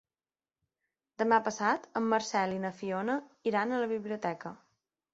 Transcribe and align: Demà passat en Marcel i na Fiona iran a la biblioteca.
Demà 1.23 1.39
passat 1.49 1.87
en 2.03 2.09
Marcel 2.15 2.57
i 2.57 2.65
na 2.67 2.75
Fiona 2.81 3.21
iran 3.53 3.71
a 3.79 3.85
la 3.87 3.95
biblioteca. 3.97 4.61